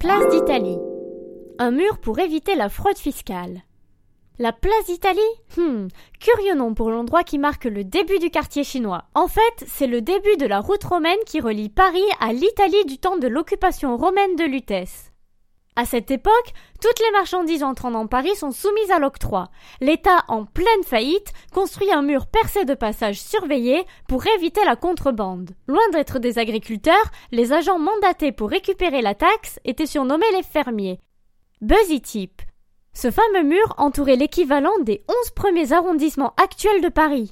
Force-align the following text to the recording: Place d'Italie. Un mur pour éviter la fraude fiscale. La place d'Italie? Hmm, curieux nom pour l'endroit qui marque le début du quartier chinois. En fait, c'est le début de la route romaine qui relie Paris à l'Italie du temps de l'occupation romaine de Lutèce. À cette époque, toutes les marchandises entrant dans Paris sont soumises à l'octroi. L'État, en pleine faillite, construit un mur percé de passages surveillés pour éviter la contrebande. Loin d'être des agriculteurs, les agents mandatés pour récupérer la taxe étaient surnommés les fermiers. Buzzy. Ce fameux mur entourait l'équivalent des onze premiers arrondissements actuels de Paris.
Place 0.00 0.28
d'Italie. 0.30 0.78
Un 1.58 1.72
mur 1.72 1.98
pour 1.98 2.20
éviter 2.20 2.54
la 2.54 2.70
fraude 2.70 2.96
fiscale. 2.96 3.60
La 4.38 4.50
place 4.50 4.86
d'Italie? 4.86 5.20
Hmm, 5.58 5.88
curieux 6.18 6.54
nom 6.54 6.72
pour 6.72 6.90
l'endroit 6.90 7.22
qui 7.22 7.36
marque 7.36 7.66
le 7.66 7.84
début 7.84 8.18
du 8.18 8.30
quartier 8.30 8.64
chinois. 8.64 9.04
En 9.14 9.28
fait, 9.28 9.66
c'est 9.66 9.86
le 9.86 10.00
début 10.00 10.38
de 10.38 10.46
la 10.46 10.60
route 10.60 10.84
romaine 10.84 11.18
qui 11.26 11.38
relie 11.38 11.68
Paris 11.68 12.00
à 12.18 12.32
l'Italie 12.32 12.86
du 12.86 12.96
temps 12.96 13.18
de 13.18 13.28
l'occupation 13.28 13.98
romaine 13.98 14.36
de 14.36 14.44
Lutèce. 14.44 15.09
À 15.76 15.84
cette 15.84 16.10
époque, 16.10 16.52
toutes 16.82 16.98
les 16.98 17.12
marchandises 17.12 17.62
entrant 17.62 17.90
dans 17.90 18.06
Paris 18.06 18.34
sont 18.34 18.50
soumises 18.50 18.90
à 18.90 18.98
l'octroi. 18.98 19.48
L'État, 19.80 20.24
en 20.28 20.44
pleine 20.44 20.84
faillite, 20.84 21.32
construit 21.52 21.92
un 21.92 22.02
mur 22.02 22.26
percé 22.26 22.64
de 22.64 22.74
passages 22.74 23.20
surveillés 23.20 23.84
pour 24.08 24.26
éviter 24.26 24.64
la 24.64 24.76
contrebande. 24.76 25.50
Loin 25.68 25.88
d'être 25.92 26.18
des 26.18 26.38
agriculteurs, 26.38 27.10
les 27.30 27.52
agents 27.52 27.78
mandatés 27.78 28.32
pour 28.32 28.50
récupérer 28.50 29.00
la 29.00 29.14
taxe 29.14 29.60
étaient 29.64 29.86
surnommés 29.86 30.30
les 30.32 30.42
fermiers. 30.42 31.00
Buzzy. 31.60 32.02
Ce 32.92 33.10
fameux 33.10 33.44
mur 33.44 33.74
entourait 33.78 34.16
l'équivalent 34.16 34.78
des 34.82 35.04
onze 35.08 35.30
premiers 35.30 35.72
arrondissements 35.72 36.34
actuels 36.36 36.82
de 36.82 36.88
Paris. 36.88 37.28